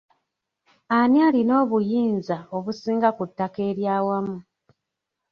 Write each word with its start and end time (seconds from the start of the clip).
Ani 0.99 1.17
alina 1.27 1.53
obuyinza 1.63 2.37
obusinga 2.57 3.09
ku 3.17 3.23
ttaka 3.29 3.59
ery'awamu? 3.69 4.37